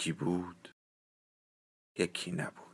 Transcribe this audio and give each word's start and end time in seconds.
یکی 0.00 0.12
بود 0.12 0.74
یکی 1.98 2.32
نبود. 2.32 2.69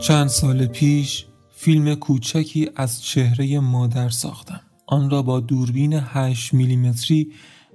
چند 0.00 0.28
سال 0.28 0.66
پیش 0.66 1.26
فیلم 1.50 1.94
کوچکی 1.94 2.70
از 2.76 3.02
چهره 3.02 3.60
مادر 3.60 4.08
ساختم. 4.08 4.60
آن 4.86 5.10
را 5.10 5.22
با 5.22 5.40
دوربین 5.40 5.92
8 5.92 6.54
میلیمتری 6.54 7.32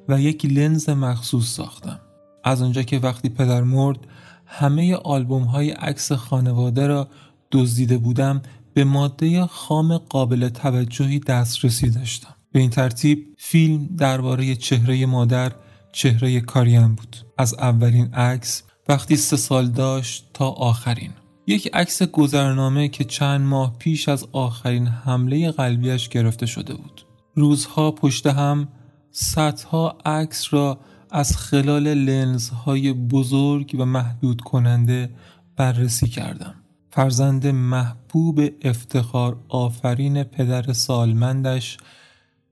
و 0.07 0.21
یک 0.21 0.45
لنز 0.45 0.89
مخصوص 0.89 1.45
ساختم. 1.45 1.99
از 2.43 2.61
آنجا 2.61 2.83
که 2.83 2.99
وقتی 2.99 3.29
پدر 3.29 3.63
مرد 3.63 3.97
همه 4.45 4.95
آلبوم 4.95 5.43
های 5.43 5.71
عکس 5.71 6.11
خانواده 6.11 6.87
را 6.87 7.07
دزدیده 7.51 7.97
بودم 7.97 8.41
به 8.73 8.83
ماده 8.83 9.45
خام 9.45 9.97
قابل 9.97 10.49
توجهی 10.49 11.19
دسترسی 11.19 11.89
داشتم. 11.89 12.35
به 12.51 12.59
این 12.59 12.69
ترتیب 12.69 13.27
فیلم 13.37 13.89
درباره 13.97 14.55
چهره 14.55 15.05
مادر 15.05 15.51
چهره 15.91 16.41
کاریم 16.41 16.95
بود. 16.95 17.17
از 17.37 17.53
اولین 17.53 18.13
عکس 18.13 18.63
وقتی 18.89 19.15
سه 19.15 19.37
سال 19.37 19.67
داشت 19.67 20.25
تا 20.33 20.49
آخرین. 20.49 21.11
یک 21.47 21.69
عکس 21.73 22.03
گذرنامه 22.03 22.87
که 22.87 23.03
چند 23.03 23.41
ماه 23.41 23.75
پیش 23.79 24.09
از 24.09 24.27
آخرین 24.31 24.87
حمله 24.87 25.51
قلبیش 25.51 26.09
گرفته 26.09 26.45
شده 26.45 26.73
بود. 26.73 27.05
روزها 27.35 27.91
پشت 27.91 28.27
هم 28.27 28.67
صدها 29.11 29.97
عکس 30.05 30.53
را 30.53 30.79
از 31.11 31.37
خلال 31.37 31.93
لنزهای 31.93 32.93
بزرگ 32.93 33.75
و 33.79 33.85
محدود 33.85 34.41
کننده 34.41 35.09
بررسی 35.55 36.07
کردم. 36.07 36.55
فرزند 36.91 37.47
محبوب 37.47 38.41
افتخار 38.61 39.37
آفرین 39.49 40.23
پدر 40.23 40.73
سالمندش 40.73 41.77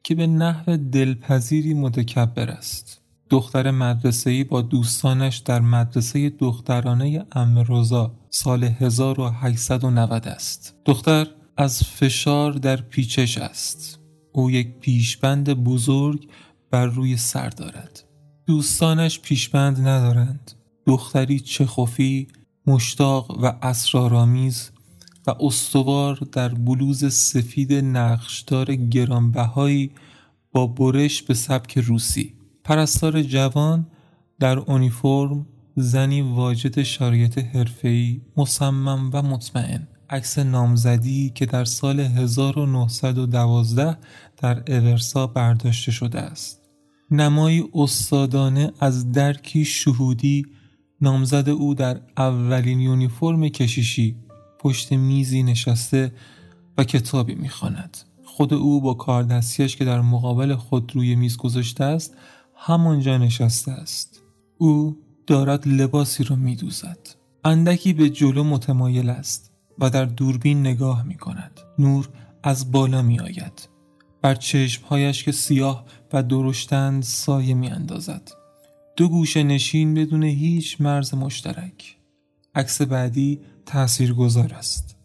که 0.03 0.15
به 0.15 0.27
نحو 0.27 0.77
دلپذیری 0.77 1.73
متکبر 1.73 2.49
است. 2.49 3.02
دختر 3.29 3.71
مدرسه‌ای 3.71 4.43
با 4.43 4.61
دوستانش 4.61 5.37
در 5.37 5.61
مدرسه 5.61 6.29
دخترانه 6.29 7.25
امروزا 7.31 8.11
سال 8.29 8.63
1890 8.63 10.27
است. 10.27 10.75
دختر 10.85 11.27
از 11.57 11.83
فشار 11.83 12.53
در 12.53 12.75
پیچش 12.75 13.37
است. 13.37 13.99
او 14.31 14.51
یک 14.51 14.79
پیشبند 14.79 15.49
بزرگ 15.49 16.27
بر 16.71 16.85
روی 16.85 17.17
سر 17.17 17.49
دارد. 17.49 18.03
دوستانش 18.45 19.19
پیشبند 19.19 19.79
ندارند. 19.79 20.51
دختری 20.85 21.39
چخوفی، 21.39 22.27
مشتاق 22.67 23.39
و 23.43 23.53
اسرارآمیز 23.61 24.71
و 25.27 25.31
استوار 25.39 26.15
در 26.31 26.49
بلوز 26.49 27.13
سفید 27.13 27.73
نقشدار 27.73 28.75
گرانبهایی 28.75 29.91
با 30.51 30.67
برش 30.67 31.23
به 31.23 31.33
سبک 31.33 31.77
روسی 31.77 32.33
پرستار 32.63 33.21
جوان 33.21 33.87
در 34.39 34.59
اونیفرم 34.59 35.45
زنی 35.75 36.21
واجد 36.21 36.83
شرایط 36.83 37.37
حرفه‌ای 37.37 38.21
مصمم 38.37 39.09
و 39.13 39.21
مطمئن. 39.21 39.87
عکس 40.09 40.39
نامزدی 40.39 41.31
که 41.35 41.45
در 41.45 41.65
سال 41.65 41.99
1912 41.99 43.97
در 44.37 44.77
اورسا 44.77 45.27
برداشته 45.27 45.91
شده 45.91 46.19
است. 46.19 46.61
نمایی 47.11 47.63
استادانه 47.73 48.71
از 48.79 49.11
درکی 49.11 49.65
شهودی 49.65 50.45
نامزد 51.01 51.49
او 51.49 51.75
در 51.75 52.01
اولین 52.17 52.79
یونیفرم 52.79 53.49
کشیشی 53.49 54.15
پشت 54.59 54.93
میزی 54.93 55.43
نشسته 55.43 56.11
و 56.77 56.83
کتابی 56.83 57.35
می‌خواند. 57.35 57.97
خود 58.25 58.53
او 58.53 58.81
با 58.81 58.93
کاردستیش 58.93 59.75
که 59.75 59.85
در 59.85 60.01
مقابل 60.01 60.55
خود 60.55 60.95
روی 60.95 61.15
میز 61.15 61.37
گذاشته 61.37 61.83
است 61.83 62.15
همانجا 62.65 63.17
نشسته 63.17 63.71
است 63.71 64.21
او 64.57 64.97
دارد 65.27 65.67
لباسی 65.67 66.23
را 66.23 66.35
می 66.35 66.55
دوزد. 66.55 66.97
اندکی 67.45 67.93
به 67.93 68.09
جلو 68.09 68.43
متمایل 68.43 69.09
است 69.09 69.51
و 69.79 69.89
در 69.89 70.05
دوربین 70.05 70.59
نگاه 70.59 71.03
می 71.03 71.15
کند. 71.15 71.59
نور 71.79 72.09
از 72.43 72.71
بالا 72.71 73.01
می 73.01 73.19
آید. 73.19 73.69
بر 74.21 74.35
چشمهایش 74.35 75.23
که 75.23 75.31
سیاه 75.31 75.85
و 76.13 76.23
درشتند 76.23 77.03
سایه 77.03 77.53
می 77.53 77.69
اندازد. 77.69 78.31
دو 78.95 79.09
گوشه 79.09 79.43
نشین 79.43 79.93
بدون 79.93 80.23
هیچ 80.23 80.81
مرز 80.81 81.13
مشترک. 81.13 81.97
عکس 82.55 82.81
بعدی 82.81 83.41
تأثیر 83.65 84.13
گذار 84.13 84.53
است. 84.53 84.95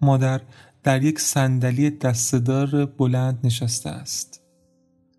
مادر 0.00 0.40
در 0.82 1.02
یک 1.04 1.20
صندلی 1.20 1.90
دستدار 1.90 2.86
بلند 2.86 3.38
نشسته 3.44 3.90
است. 3.90 4.41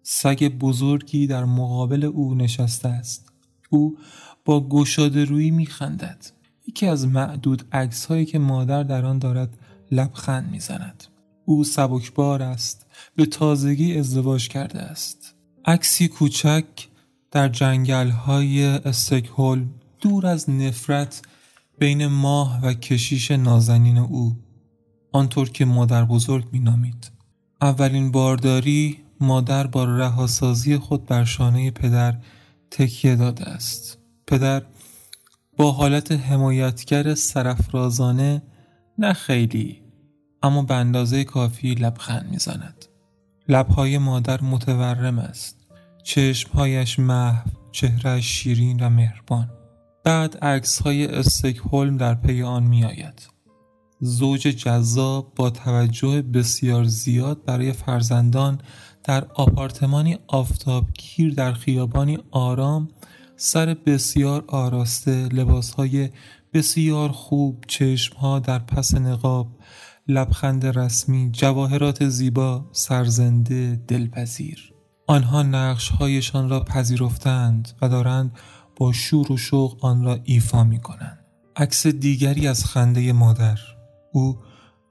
سگ 0.03 0.43
بزرگی 0.43 1.27
در 1.27 1.45
مقابل 1.45 2.03
او 2.03 2.35
نشسته 2.35 2.89
است. 2.89 3.31
او 3.69 3.97
با 4.45 4.67
گشاده 4.67 5.25
روی 5.25 5.51
میخندد. 5.51 6.25
یکی 6.67 6.87
از 6.87 7.07
معدود 7.07 7.63
عکس 7.71 8.05
هایی 8.05 8.25
که 8.25 8.39
مادر 8.39 8.83
در 8.83 9.05
آن 9.05 9.19
دارد 9.19 9.57
لبخند 9.91 10.51
می‌زند. 10.51 11.03
او 11.45 11.63
سبکبار 11.63 12.43
است 12.43 12.85
به 13.15 13.25
تازگی 13.25 13.97
ازدواج 13.97 14.47
کرده 14.47 14.79
است. 14.79 15.35
عکسی 15.65 16.07
کوچک 16.07 16.65
در 17.31 17.49
جنگل 17.49 18.09
های 18.09 18.63
استکهلم 18.63 19.69
دور 20.01 20.27
از 20.27 20.49
نفرت 20.49 21.21
بین 21.79 22.07
ماه 22.07 22.59
و 22.61 22.73
کشیش 22.73 23.31
نازنین 23.31 23.97
او 23.97 24.37
آنطور 25.11 25.49
که 25.49 25.65
مادر 25.65 26.05
بزرگ 26.05 26.45
مینامید. 26.51 27.11
اولین 27.61 28.11
بارداری 28.11 29.02
مادر 29.19 29.67
با 29.67 29.83
رهاسازی 29.85 30.77
خود 30.77 31.05
بر 31.05 31.23
شانه 31.23 31.71
پدر 31.71 32.17
تکیه 32.71 33.15
داده 33.15 33.49
است. 33.49 33.97
پدر 34.27 34.63
با 35.57 35.71
حالت 35.71 36.11
حمایتگر 36.11 37.13
سرفرازانه 37.13 38.43
نه 38.97 39.13
خیلی 39.13 39.81
اما 40.43 40.61
به 40.61 40.75
اندازه 40.75 41.23
کافی 41.23 41.75
لبخند 41.75 42.29
می‌زند. 42.31 42.85
لبهای 43.49 43.97
مادر 43.97 44.41
متورم 44.41 45.19
است. 45.19 45.57
چشمهایش 46.03 46.99
محو 46.99 47.49
چهرهش 47.71 48.25
شیرین 48.25 48.85
و 48.85 48.89
مهربان. 48.89 49.49
بعد 50.03 50.37
عکس 50.37 50.81
های 50.81 51.05
استکهلم 51.07 51.97
در 51.97 52.15
پی 52.15 52.43
آن 52.43 52.63
می 52.63 52.85
آید. 52.85 53.27
زوج 53.99 54.41
جذاب 54.41 55.33
با 55.35 55.49
توجه 55.49 56.21
بسیار 56.21 56.83
زیاد 56.83 57.45
برای 57.45 57.71
فرزندان 57.71 58.61
در 59.03 59.25
آپارتمانی 59.33 60.17
آفتابگیر 60.27 61.33
در 61.33 61.53
خیابانی 61.53 62.17
آرام 62.31 62.89
سر 63.35 63.73
بسیار 63.73 64.43
آراسته 64.47 65.27
لباسهای 65.27 66.09
بسیار 66.53 67.09
خوب 67.09 67.63
چشمها 67.67 68.39
در 68.39 68.59
پس 68.59 68.95
نقاب 68.95 69.47
لبخند 70.07 70.65
رسمی 70.65 71.29
جواهرات 71.31 72.09
زیبا 72.09 72.69
سرزنده 72.71 73.81
دلپذیر. 73.87 74.73
آنها 75.07 75.43
نقشهایشان 75.43 76.49
را 76.49 76.59
پذیرفتند 76.59 77.71
و 77.81 77.89
دارند 77.89 78.31
با 78.75 78.91
شور 78.91 79.31
و 79.31 79.37
شوق 79.37 79.85
آن 79.85 80.03
را 80.03 80.19
ایفا 80.23 80.63
می 80.63 80.79
کنند 80.79 81.19
عکس 81.55 81.87
دیگری 81.87 82.47
از 82.47 82.65
خنده 82.65 83.13
مادر. 83.13 83.59
او 84.11 84.37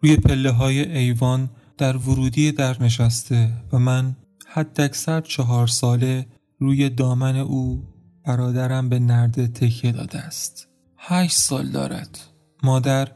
روی 0.03 0.17
پله 0.17 0.51
های 0.51 0.99
ایوان 0.99 1.51
در 1.79 1.97
ورودی 1.97 2.53
در 2.53 2.83
نشسته 2.83 3.51
و 3.73 3.79
من 3.79 4.17
حد 4.47 4.81
اکثر 4.81 5.21
چهار 5.21 5.67
ساله 5.67 6.27
روی 6.59 6.91
دامن 6.91 7.37
او 7.37 7.83
برادرم 8.25 8.89
به 8.89 8.99
نرده 8.99 9.49
تکیه 9.49 9.93
داده 9.93 10.19
است. 10.19 10.69
هشت 10.97 11.37
سال 11.37 11.69
دارد. 11.69 12.19
مادر 12.63 13.09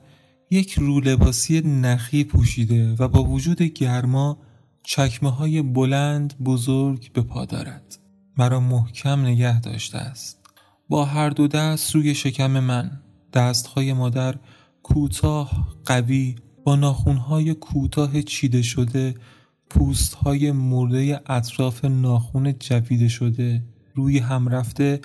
یک 0.50 0.72
رو 0.72 1.00
لباسی 1.00 1.60
نخی 1.60 2.24
پوشیده 2.24 2.94
و 2.98 3.08
با 3.08 3.24
وجود 3.24 3.62
گرما 3.62 4.38
چکمه 4.82 5.30
های 5.30 5.62
بلند 5.62 6.34
بزرگ 6.44 7.12
به 7.12 7.22
پا 7.22 7.44
دارد. 7.44 7.98
مرا 8.38 8.60
محکم 8.60 9.20
نگه 9.20 9.60
داشته 9.60 9.98
است. 9.98 10.38
با 10.88 11.04
هر 11.04 11.30
دو 11.30 11.48
دست 11.48 11.94
روی 11.94 12.14
شکم 12.14 12.50
من 12.50 13.00
دستهای 13.32 13.92
مادر 13.92 14.34
کوتاه 14.82 15.76
قوی 15.84 16.34
با 16.66 16.76
ناخونهای 16.76 17.54
کوتاه 17.54 18.22
چیده 18.22 18.62
شده 18.62 19.14
پوستهای 19.70 20.52
مرده 20.52 21.20
اطراف 21.26 21.84
ناخون 21.84 22.52
جویده 22.58 23.08
شده 23.08 23.62
روی 23.94 24.18
هم 24.18 24.48
رفته. 24.48 25.00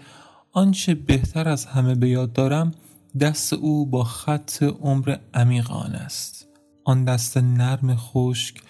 آنچه 0.52 0.96
بهتر 0.96 1.50
از 1.50 1.66
همه 1.66 1.96
به 1.96 2.10
یاد 2.10 2.34
دارم 2.34 2.72
دست 3.19 3.54
او 3.54 3.86
با 3.86 4.04
خط 4.04 4.63
عمر 4.63 5.18
عمیق 5.34 5.72
آن 5.72 5.96
است. 5.96 6.48
آن 6.84 7.06
دست 7.06 7.38
نرم 7.38 7.96
خشک 7.96 8.62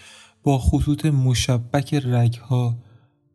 با 0.43 0.57
خطوط 0.57 1.05
مشبک 1.05 1.93
رگها 1.93 2.77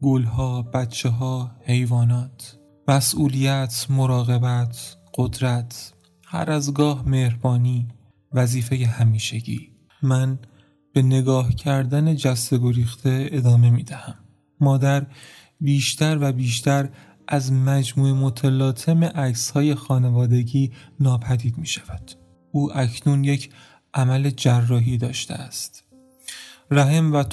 گلها 0.02 0.62
بچه 0.62 1.08
ها 1.08 1.50
حیوانات. 1.64 2.58
مسئولیت 2.88 3.86
مراقبت 3.90 4.96
قدرت 5.14 5.92
هر 6.26 6.50
از 6.50 6.74
گاه 6.74 7.08
مهربانی. 7.08 7.88
وظیفه 8.32 8.86
همیشگی 8.86 9.70
من 10.02 10.38
به 10.92 11.02
نگاه 11.02 11.54
کردن 11.54 12.16
جسته 12.16 12.58
گریخته 12.58 13.28
ادامه 13.32 13.70
می 13.70 13.82
دهم. 13.82 14.14
مادر 14.60 15.06
بیشتر 15.60 16.18
و 16.20 16.32
بیشتر 16.32 16.88
از 17.28 17.52
مجموع 17.52 18.12
متلاطم 18.12 19.04
عکس 19.04 19.50
های 19.50 19.74
خانوادگی 19.74 20.72
ناپدید 21.00 21.58
می 21.58 21.66
شود. 21.66 22.12
او 22.52 22.78
اکنون 22.78 23.24
یک 23.24 23.50
عمل 23.94 24.30
جراحی 24.30 24.98
داشته 24.98 25.34
است. 25.34 25.84
رحم 26.70 27.12
و 27.12 27.24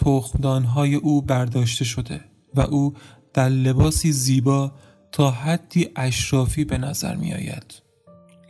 های 0.60 0.96
او 0.96 1.22
برداشته 1.22 1.86
شده 1.86 2.22
و 2.56 2.62
او 2.62 2.94
در 3.34 3.50
لباسی 3.50 4.12
زیبا 4.12 4.72
تا 5.12 5.32
حدی 5.32 5.90
اشرافی 5.96 6.66
به 6.66 6.78
نظر 6.78 7.16
می 7.16 7.34
آید. 7.34 7.82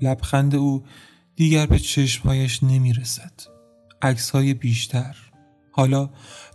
لبخند 0.02 0.56
او 0.56 0.84
دیگر 1.36 1.66
به 1.66 1.80
چشمهایش 1.80 2.64
نمی 2.64 2.94
رسد. 2.94 3.34
عکس 4.02 4.30
های 4.30 4.54
بیشتر. 4.54 5.16
حالا 5.72 6.10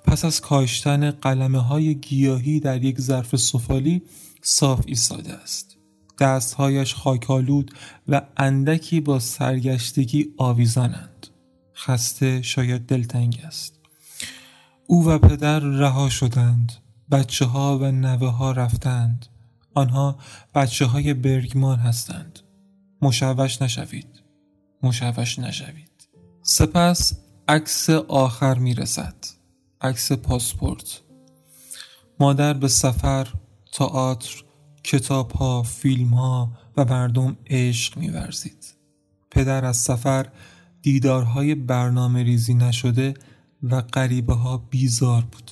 پس 0.04 0.24
از 0.24 0.40
کاشتن 0.40 1.10
قلمه 1.10 1.58
های 1.58 1.94
گیاهی 1.94 2.60
در 2.60 2.84
یک 2.84 3.00
ظرف 3.00 3.36
سفالی 3.36 4.02
صاف 4.42 4.84
ایستاده 4.86 5.32
است. 5.32 5.76
دستهایش 6.20 6.94
خاکالود 6.94 7.74
و 8.08 8.22
اندکی 8.36 9.00
با 9.00 9.18
سرگشتگی 9.18 10.34
آویزانند. 10.36 11.26
خسته 11.76 12.42
شاید 12.42 12.86
دلتنگ 12.86 13.40
است. 13.44 13.80
او 14.86 15.06
و 15.08 15.18
پدر 15.18 15.58
رها 15.58 16.08
شدند. 16.08 16.72
بچه 17.10 17.44
ها 17.44 17.78
و 17.78 17.84
نوه 17.84 18.28
ها 18.28 18.52
رفتند. 18.52 19.26
آنها 19.74 20.18
بچه 20.54 20.86
های 20.86 21.14
برگمان 21.14 21.78
هستند. 21.78 22.38
مشوش 23.02 23.62
نشوید. 23.62 24.27
مشوش 24.82 25.38
نشوید. 25.38 26.08
سپس 26.42 27.12
عکس 27.48 27.90
آخر 28.08 28.58
می 28.58 28.74
رسد 28.74 29.14
عکس 29.80 30.12
پاسپورت. 30.12 31.00
مادر 32.20 32.52
به 32.52 32.68
سفر 32.68 33.28
تئاتر 33.72 34.44
کتاب 34.84 35.32
ها 35.32 35.62
فیلم 35.62 36.08
ها 36.08 36.52
و 36.76 36.84
مردم 36.84 37.36
عشق 37.46 37.98
می 37.98 38.08
ورزید. 38.08 38.74
پدر 39.30 39.64
از 39.64 39.76
سفر 39.76 40.26
دیدارهای 40.82 41.54
برنامه 41.54 42.22
ریزی 42.22 42.54
نشده 42.54 43.14
و 43.62 43.80
غریبه 43.80 44.34
ها 44.34 44.56
بیزار 44.56 45.22
بود. 45.22 45.50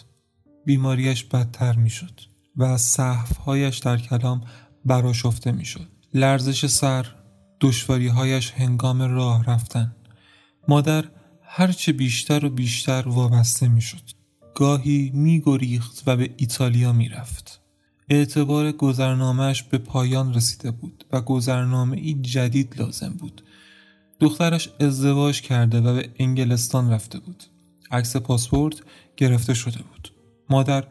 بیماریش 0.65 1.25
بدتر 1.25 1.77
می 1.77 1.91
شد 1.91 2.21
و 2.57 2.77
صحفهایش 2.77 3.79
در 3.79 3.97
کلام 3.97 4.41
براشفته 4.85 5.53
می 5.53 5.65
شد 5.65 5.89
لرزش 6.15 6.67
سر 6.67 7.07
دشواری 7.61 8.09
هایش 8.09 8.51
هنگام 8.51 9.03
راه 9.03 9.45
رفتن. 9.45 9.97
مادر 10.69 11.05
هرچه 11.43 11.93
بیشتر 11.93 12.45
و 12.45 12.51
بیشتر 12.51 13.09
وابسته 13.09 13.69
می 13.69 13.81
شد 13.81 14.03
گاهی 14.55 15.11
می 15.15 15.43
گریخت 15.45 16.03
و 16.07 16.17
به 16.17 16.31
ایتالیا 16.37 16.93
می 16.93 17.09
رفت 17.09 17.61
اعتبار 18.09 18.73
گذرنامهش 18.73 19.63
به 19.63 19.79
پایان 19.79 20.35
رسیده 20.35 20.71
بود 20.71 21.05
و 21.13 21.21
گذرنامه 21.21 21.97
ای 21.97 22.15
جدید 22.15 22.81
لازم 22.81 23.09
بود. 23.09 23.43
دخترش 24.21 24.69
ازدواج 24.81 25.41
کرده 25.41 25.81
و 25.81 25.95
به 25.95 26.11
انگلستان 26.19 26.91
رفته 26.91 27.19
بود. 27.19 27.45
عکس 27.91 28.17
پاسپورت 28.17 28.77
گرفته 29.17 29.55
شده 29.55 29.79
بود. 29.79 30.13
مادر 30.51 30.85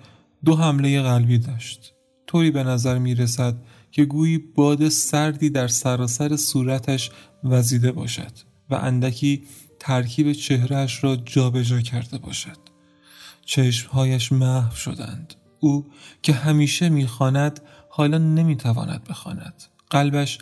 دو 0.45 0.55
حمله 0.55 1.01
قلبی 1.01 1.37
داشت. 1.37 1.93
طوری 2.27 2.51
به 2.51 2.63
نظر 2.63 2.97
می 2.97 3.15
رسد 3.15 3.55
که 3.95 4.05
گویی 4.05 4.37
باد 4.37 4.89
سردی 4.89 5.49
در 5.49 5.67
سراسر 5.67 6.35
صورتش 6.35 7.11
وزیده 7.43 7.91
باشد 7.91 8.31
و 8.69 8.75
اندکی 8.75 9.43
ترکیب 9.79 10.33
چهرهش 10.33 11.03
را 11.03 11.15
جابجا 11.15 11.81
کرده 11.81 12.17
باشد. 12.17 12.57
چشمهایش 13.45 14.31
محو 14.31 14.75
شدند. 14.75 15.33
او 15.59 15.85
که 16.21 16.33
همیشه 16.33 16.89
می‌خواند 16.89 17.59
حالا 17.89 18.17
نمی‌تواند 18.17 19.03
بخواند. 19.03 19.63
قلبش 19.89 20.37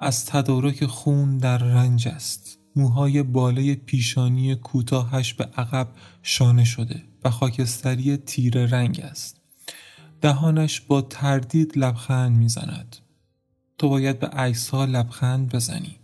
از 0.00 0.26
تدارک 0.26 0.86
خون 0.86 1.38
در 1.38 1.58
رنج 1.58 2.08
است. 2.08 2.58
موهای 2.76 3.22
بالای 3.22 3.74
پیشانی 3.74 4.54
کوتاهش 4.54 5.34
به 5.34 5.44
عقب 5.44 5.88
شانه 6.22 6.64
شده 6.64 7.02
و 7.24 7.30
خاکستری 7.30 8.16
تیر 8.16 8.66
رنگ 8.66 9.00
است. 9.00 9.37
دهانش 10.20 10.80
با 10.80 11.02
تردید 11.02 11.78
لبخند 11.78 12.36
می‌زند. 12.36 12.96
تو 13.78 13.88
باید 13.88 14.18
به 14.18 14.26
عکس 14.26 14.68
ها 14.68 14.84
لبخند 14.84 15.54
بزنی. 15.54 15.96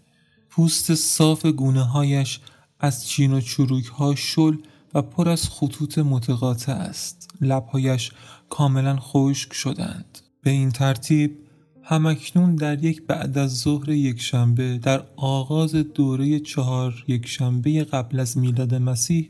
پوست 0.50 0.94
صاف 0.94 1.46
گونه 1.46 1.82
هایش 1.82 2.40
از 2.80 3.08
چین 3.08 3.32
و 3.32 3.40
چروک 3.40 3.86
ها 3.86 4.14
شل 4.14 4.56
و 4.94 5.02
پر 5.02 5.28
از 5.28 5.48
خطوط 5.48 5.98
متقاطع 5.98 6.72
است. 6.72 7.30
لبهایش 7.40 8.12
کاملا 8.50 8.96
خشک 8.96 9.52
شدند. 9.52 10.18
به 10.42 10.50
این 10.50 10.70
ترتیب 10.70 11.38
همکنون 11.82 12.56
در 12.56 12.84
یک 12.84 13.06
بعد 13.06 13.38
از 13.38 13.60
ظهر 13.60 13.88
یکشنبه 13.88 14.78
در 14.78 15.04
آغاز 15.16 15.74
دوره 15.74 16.40
چهار 16.40 17.04
یکشنبه 17.08 17.84
قبل 17.84 18.20
از 18.20 18.38
میلاد 18.38 18.74
مسیح 18.74 19.28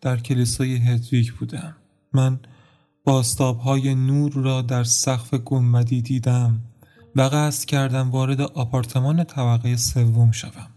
در 0.00 0.16
کلیسای 0.16 0.76
هدویک 0.76 1.32
بودم. 1.32 1.76
من 2.12 2.40
باستابهای 3.08 3.94
نور 3.94 4.32
را 4.32 4.62
در 4.62 4.84
سقف 4.84 5.34
گنبدی 5.34 6.02
دیدم 6.02 6.60
و 7.16 7.22
قصد 7.22 7.64
کردم 7.64 8.10
وارد 8.10 8.40
آپارتمان 8.40 9.24
طبقه 9.24 9.76
سوم 9.76 10.32
شوم. 10.32 10.68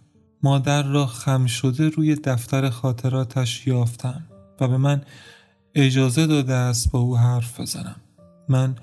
مادر 0.43 0.83
را 0.83 1.05
خم 1.05 1.45
شده 1.45 1.89
روی 1.89 2.15
دفتر 2.15 2.69
خاطراتش 2.69 3.67
یافتم 3.67 4.23
و 4.61 4.67
به 4.67 4.77
من 4.77 5.01
اجازه 5.75 6.27
داده 6.27 6.53
است 6.53 6.91
با 6.91 6.99
او 6.99 7.17
حرف 7.17 7.59
بزنم. 7.59 7.95
من 8.49 8.75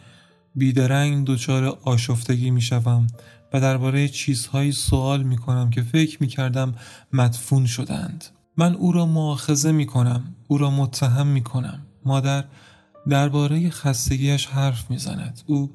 بیدرنگ 0.55 1.27
دچار 1.27 1.79
آشفتگی 1.83 2.51
می 2.51 2.61
شوم 2.61 3.07
و 3.53 3.61
درباره 3.61 4.09
چیزهایی 4.09 4.73
سوال 4.73 5.23
می 5.23 5.37
کنم 5.37 5.71
که 5.71 5.83
فکر 5.83 6.19
می 6.21 6.27
کردم 6.27 6.75
مدفون 7.13 7.67
شدند. 7.67 8.25
من 8.57 8.75
او 8.75 8.93
را 8.93 9.07
معاخذه 9.07 9.73
می 9.73 9.87
کنم 9.87 10.35
او 10.49 10.59
را 10.59 10.71
متهم 10.71 11.27
می 11.27 11.43
کنم. 11.43 11.87
مادر 12.05 12.45
درباره 13.09 13.71
خستگیش 13.71 14.47
حرف 14.47 14.91
می 14.91 14.99
زند 14.99 15.43
او 15.47 15.71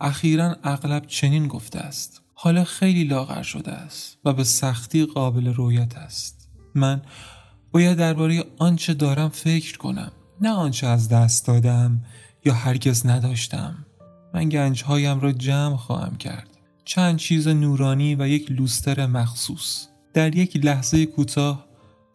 اخیرا 0.00 0.56
اغلب 0.64 1.06
چنین 1.06 1.48
گفته 1.48 1.78
است. 1.78 2.22
حالا 2.34 2.64
خیلی 2.64 3.04
لاغر 3.04 3.42
شده 3.42 3.72
است 3.72 4.18
و 4.24 4.32
به 4.32 4.44
سختی 4.44 5.06
قابل 5.06 5.46
رویت 5.46 5.96
است. 5.96 6.48
من 6.74 7.02
باید 7.72 7.98
درباره 7.98 8.44
آنچه 8.58 8.94
دارم 8.94 9.28
فکر 9.28 9.78
کنم 9.78 10.12
نه 10.40 10.50
آنچه 10.50 10.86
از 10.86 11.08
دست 11.08 11.46
دادم 11.46 12.04
یا 12.44 12.54
هرگز 12.54 13.06
نداشتم. 13.06 13.86
من 14.34 14.48
گنجهایم 14.48 15.20
را 15.20 15.32
جمع 15.32 15.76
خواهم 15.76 16.16
کرد. 16.16 16.48
چند 16.84 17.16
چیز 17.16 17.48
نورانی 17.48 18.14
و 18.14 18.28
یک 18.28 18.50
لوستر 18.50 19.06
مخصوص. 19.06 19.86
در 20.14 20.36
یک 20.36 20.56
لحظه 20.56 21.06
کوتاه 21.06 21.65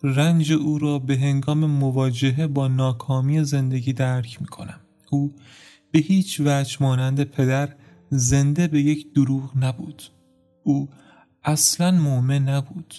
رنج 0.04 0.52
او 0.52 0.80
را 0.80 1.00
به 1.00 1.18
هنگام 1.18 1.66
مواجهه 1.66 2.48
با 2.48 2.68
ناکامی 2.68 3.44
زندگی 3.44 3.94
درک 3.94 4.42
می 4.42 4.48
کنم 4.48 4.80
او 5.10 5.34
به 5.92 6.00
هیچ 6.00 6.42
وجه 6.46 6.78
مانند 6.80 7.24
پدر 7.24 7.76
زنده 8.10 8.68
به 8.68 8.82
یک 8.82 9.14
دروغ 9.14 9.58
نبود. 9.58 10.04
او 10.64 10.90
اصلا 11.44 11.92
مؤمن 11.92 12.50
نبود. 12.50 12.96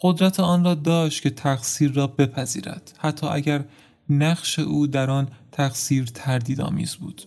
قدرت 0.00 0.40
آن 0.40 0.64
را 0.64 0.74
داشت 0.74 1.22
که 1.22 1.30
تقصیر 1.30 1.92
را 1.92 2.06
بپذیرد. 2.06 2.98
حتی 2.98 3.26
اگر 3.26 3.64
نقش 4.08 4.58
او 4.58 4.86
در 4.86 5.10
آن 5.10 5.28
تقصیر 5.52 6.04
تردیدآمیز 6.04 6.94
بود. 6.94 7.22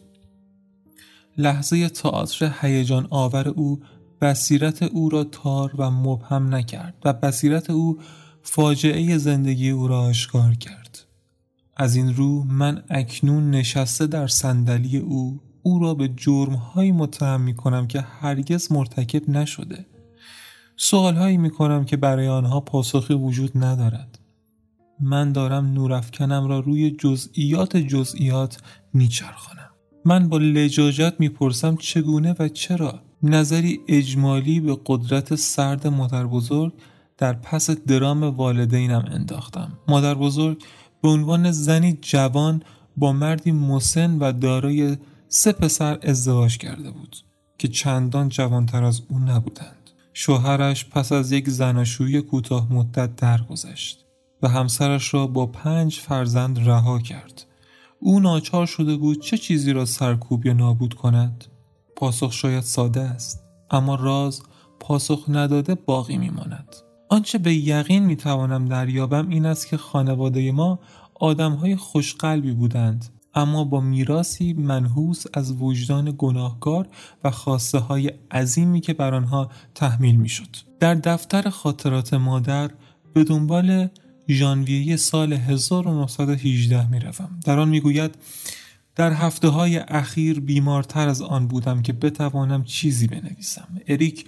لحظه 1.38 1.90
تئاتر 1.90 2.54
هیجان 2.62 3.08
آور 3.10 3.48
او 3.48 3.80
بصیرت 4.22 4.84
او 4.84 5.10
را 5.10 5.24
تار 5.24 5.76
و 5.78 5.92
مبهم 5.92 6.56
نکرد 6.56 6.94
و 7.06 7.14
بصیرت 7.14 7.70
او 7.70 8.00
فاجعه 8.48 9.18
زندگی 9.18 9.70
او 9.70 9.88
را 9.88 10.02
آشکار 10.02 10.54
کرد. 10.54 11.06
از 11.78 11.96
این 11.96 12.16
رو 12.16 12.44
من 12.44 12.84
اکنون 12.90 13.52
نشسته 13.52 14.08
در 14.08 14.28
صندلی 14.28 14.98
او 14.98 15.40
او 15.64 15.80
را 15.80 15.94
به 15.94 16.08
جرمهایی 16.08 16.92
متهم 16.92 17.42
می 17.42 17.56
کنم 17.56 17.88
که 17.88 18.02
هرگز 18.02 18.72
مرتکب 18.72 19.30
نشده. 19.30 19.86
سوالهایی 20.78 21.38
می 21.38 21.50
کنم 21.50 21.86
که 21.86 21.98
برای 21.98 22.28
آنها 22.28 22.60
پاسخی 22.60 23.14
وجود 23.14 23.52
ندارد. 23.64 24.20
من 25.00 25.32
دارم 25.32 25.74
نورافکنم 25.74 26.48
را 26.48 26.60
روی 26.60 26.92
جزئیات 26.92 27.78
جزئیات 27.78 28.58
میچرخانم. 28.94 29.70
من 30.06 30.30
با 30.30 30.38
لجاجت 30.38 31.14
می‌پرسم 31.20 31.76
چگونه 31.76 32.36
و 32.40 32.48
چرا 32.48 33.00
نظری 33.24 33.80
اجمالی 33.88 34.60
به 34.60 34.78
قدرت 34.86 35.36
سرد 35.36 35.88
مادر 35.88 36.26
بزرگ 36.26 36.74
در 37.18 37.34
پس 37.34 37.70
درام 37.70 38.24
والدینم 38.24 39.06
انداختم. 39.12 39.80
مادر 39.88 40.14
بزرگ 40.14 40.64
به 41.02 41.10
عنوان 41.10 41.52
زنی 41.52 41.98
جوان 42.02 42.64
با 42.98 43.14
مردی 43.14 43.52
مسن 43.52 44.18
و 44.20 44.32
دارای 44.32 44.98
سه 45.28 45.52
پسر 45.52 46.00
ازدواج 46.04 46.58
کرده 46.58 46.92
بود 46.92 47.18
که 47.58 47.68
چندان 47.68 48.30
جوانتر 48.30 48.84
از 48.84 49.02
او 49.10 49.20
نبودند. 49.20 49.90
شوهرش 50.14 50.86
پس 50.86 51.12
از 51.12 51.32
یک 51.32 51.50
زناشویی 51.50 52.22
کوتاه 52.22 52.74
مدت 52.74 53.16
درگذشت 53.16 54.06
و 54.42 54.48
همسرش 54.48 55.14
را 55.14 55.28
با 55.28 55.46
پنج 55.46 56.00
فرزند 56.00 56.70
رها 56.70 57.00
کرد. 57.00 57.46
او 58.00 58.20
ناچار 58.20 58.66
شده 58.66 58.96
بود 58.96 59.22
چه 59.22 59.38
چیزی 59.38 59.74
را 59.74 59.86
سرکوب 59.86 60.46
یا 60.46 60.54
نابود 60.54 60.94
کند؟ 60.94 61.46
پاسخ 61.96 62.32
شاید 62.32 62.64
ساده 62.64 63.02
است 63.02 63.44
اما 63.72 63.96
راز 63.96 64.42
پاسخ 64.80 65.26
نداده 65.28 65.76
باقی 65.76 66.18
میماند. 66.18 66.76
آنچه 67.16 67.38
به 67.38 67.56
یقین 67.56 68.06
می‌توانم 68.06 68.66
دریابم 68.66 69.30
این 69.30 69.46
است 69.46 69.68
که 69.68 69.78
خانواده 69.78 70.52
ما 70.52 70.80
آدمهای 71.14 71.76
خوشقلبی 71.76 72.52
بودند 72.52 73.06
اما 73.36 73.64
با 73.64 73.80
میراسی 73.80 74.54
منحوس 74.54 75.24
از 75.34 75.62
وجدان 75.62 76.16
گناهکار 76.18 76.88
و 77.24 77.32
خواسته 77.32 77.78
های 77.78 78.12
عظیمی 78.32 78.82
که 78.82 78.94
بر 78.94 79.14
آنها 79.14 79.52
تحمیل 79.76 80.16
می‌شد. 80.16 80.48
در 80.80 80.96
دفتر 80.96 81.50
خاطرات 81.50 82.14
مادر 82.14 82.72
به 83.14 83.24
دنبال 83.24 83.88
ژانویه 84.30 84.96
سال 84.96 85.34
1918 85.34 86.90
می 86.90 87.00
روم. 87.00 87.40
در 87.46 87.60
آن 87.60 87.70
می‌گوید 87.70 88.16
در 88.96 89.14
هفته 89.14 89.48
های 89.48 89.78
اخیر 89.78 90.40
بیمارتر 90.40 91.08
از 91.08 91.22
آن 91.22 91.48
بودم 91.48 91.82
که 91.82 91.94
بتوانم 91.94 92.64
چیزی 92.64 93.08
بنویسم. 93.08 93.68
اریک 93.88 94.26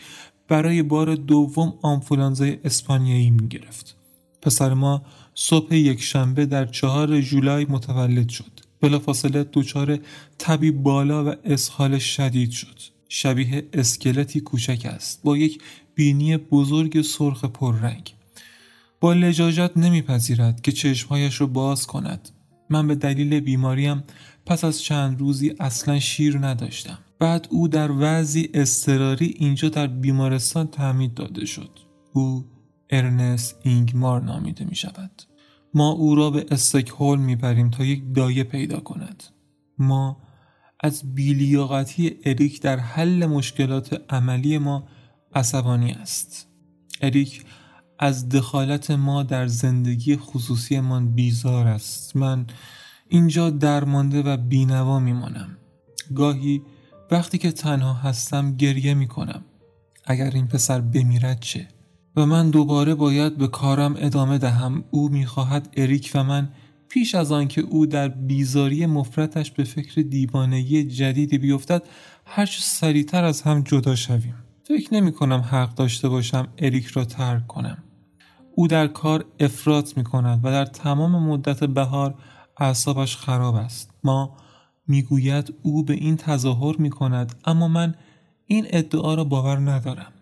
برای 0.48 0.84
بار 0.84 1.16
دوم 1.16 1.74
آنفولانزای 1.82 2.58
اسپانیایی 2.64 3.30
می 3.30 3.48
گرفت. 3.48 3.96
پسر 4.42 4.74
ما 4.74 5.02
صبح 5.36 5.76
یک 5.76 6.02
شنبه 6.02 6.46
در 6.46 6.66
چهار 6.66 7.22
جولای 7.22 7.66
متولد 7.70 8.30
شد. 8.30 8.52
بلافاصله 8.82 9.46
دچار 9.54 10.00
تبی 10.40 10.72
بالا 10.72 11.26
و 11.26 11.36
اسهال 11.46 11.98
شدید 11.98 12.52
شد. 12.52 12.80
شبیه 13.10 13.68
اسکلتی 13.74 14.40
کوچک 14.40 14.86
است 14.86 15.22
با 15.24 15.38
یک 15.38 15.62
بینی 15.96 16.38
بزرگ 16.38 17.02
سرخ 17.02 17.46
پررنگ. 17.46 18.14
با 19.00 19.14
لجاجت 19.14 19.72
نمیپذیرد 19.76 20.62
که 20.62 20.72
چشمهایش 20.72 21.42
را 21.42 21.48
باز 21.48 21.88
کند. 21.88 22.30
من 22.70 22.88
به 22.88 22.96
دلیل 22.96 23.40
بیماریم 23.40 24.04
پس 24.46 24.64
از 24.64 24.82
چند 24.82 25.20
روزی 25.20 25.56
اصلا 25.60 26.00
شیر 26.00 26.38
نداشتم. 26.38 27.00
بعد 27.20 27.48
او 27.52 27.68
در 27.68 27.92
وضعی 28.00 28.50
اضطراری 28.54 29.36
اینجا 29.38 29.70
در 29.70 29.88
بیمارستان 29.88 30.68
تعمید 30.68 31.14
داده 31.14 31.46
شد. 31.46 31.80
او 32.14 32.46
ارنست 32.90 33.60
اینگمار 33.64 34.22
نامیده 34.22 34.66
می 34.66 34.76
شود. 34.76 35.22
ما 35.74 35.90
او 35.90 36.16
را 36.16 36.30
به 36.30 36.46
استکهول 36.52 37.20
می‌بریم 37.20 37.70
تا 37.70 37.86
یک 37.86 38.04
دایه 38.16 38.44
پیدا 38.44 38.80
کند 38.80 39.24
ما 39.78 40.18
از 40.80 41.16
بیلیاقتی 41.16 42.20
اریک 42.26 42.62
در 42.62 42.80
حل 42.80 43.26
مشکلات 43.26 44.02
عملی 44.10 44.58
ما 44.58 44.88
عصبانی 45.36 45.92
است 45.92 46.48
اریک 47.02 47.46
از 48.00 48.30
دخالت 48.30 48.92
ما 48.92 49.24
در 49.24 49.48
زندگی 49.48 50.18
خصوصی 50.18 50.80
من 50.80 51.12
بیزار 51.12 51.68
است 51.68 52.16
من 52.16 52.48
اینجا 53.08 53.50
درمانده 53.50 54.24
و 54.24 54.38
بینوا 54.38 55.00
میمانم 55.00 55.58
گاهی 56.16 56.62
وقتی 57.12 57.38
که 57.38 57.52
تنها 57.52 57.94
هستم 57.94 58.56
گریه 58.56 58.94
می‌کنم. 58.94 59.42
اگر 60.06 60.32
این 60.34 60.48
پسر 60.48 60.82
بمیرد 60.82 61.40
چه؟ 61.40 61.68
و 62.16 62.26
من 62.26 62.50
دوباره 62.50 62.96
باید 62.96 63.38
به 63.38 63.48
کارم 63.48 63.96
ادامه 63.98 64.38
دهم. 64.38 64.84
او 64.92 65.10
می‌خواهد 65.10 65.74
اریک 65.78 66.12
و 66.16 66.24
من 66.24 66.50
پیش 66.90 67.16
از 67.16 67.32
آنکه 67.32 67.62
او 67.62 67.86
در 67.86 68.08
بیزاری 68.08 68.86
مفرتش 68.86 69.52
به 69.52 69.64
فکر 69.64 70.02
دیوانگی 70.02 70.84
جدیدی 70.84 71.38
بیفتد 71.38 71.84
هرچه 72.26 72.62
سریعتر 72.62 73.24
از 73.24 73.42
هم 73.42 73.62
جدا 73.62 73.96
شویم. 73.96 74.36
فکر 74.64 74.94
نمی 74.94 75.12
کنم 75.12 75.40
حق 75.40 75.76
داشته 75.76 76.10
باشم 76.10 76.48
اریک 76.58 76.86
را 76.86 77.06
ترک 77.06 77.48
کنم. 77.48 77.78
او 78.56 78.68
در 78.68 78.88
کار 78.88 79.26
افراط 79.40 79.98
می 79.98 80.04
کند 80.04 80.40
و 80.44 80.52
در 80.52 80.66
تمام 80.66 81.24
مدت 81.24 81.64
بهار 81.64 82.16
اعصابش 82.58 83.18
خراب 83.18 83.56
است. 83.56 83.92
ما 84.04 84.38
می‌گوید 84.88 85.54
او 85.64 85.84
به 85.84 85.94
این 85.94 86.18
تظاهر 86.18 86.76
می 86.78 86.90
کند 86.90 87.36
اما 87.46 87.68
من 87.68 87.96
این 88.46 88.68
ادعا 88.70 89.14
را 89.14 89.24
باور 89.24 89.58
ندارم 89.58 90.14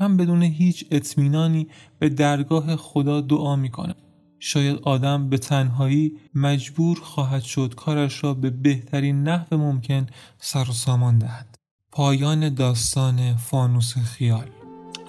من 0.00 0.16
بدون 0.16 0.42
هیچ 0.42 0.86
اطمینانی 0.90 1.68
به 1.98 2.08
درگاه 2.08 2.76
خدا 2.76 3.20
دعا 3.20 3.56
می 3.56 3.70
کنم. 3.70 3.94
شاید 4.38 4.78
آدم 4.82 5.28
به 5.28 5.38
تنهایی 5.38 6.12
مجبور 6.34 7.00
خواهد 7.00 7.42
شد 7.42 7.74
کارش 7.74 8.24
را 8.24 8.34
به 8.34 8.50
بهترین 8.50 9.22
نحو 9.22 9.56
ممکن 9.56 10.06
سر 10.38 10.64
سامان 10.64 11.18
دهد. 11.18 11.58
پایان 11.92 12.54
داستان 12.54 13.36
فانوس 13.36 13.98
خیال 13.98 14.46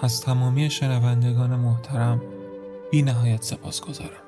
از 0.00 0.20
تمامی 0.20 0.70
شنوندگان 0.70 1.56
محترم 1.56 2.22
بی 2.90 3.02
نهایت 3.02 3.42
سپاس 3.42 3.80
گذارم. 3.80 4.27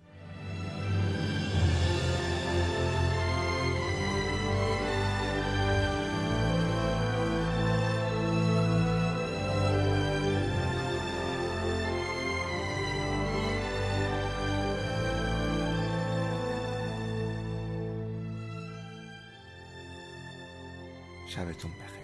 شبتون 21.31 21.71
بخیر. 21.71 22.00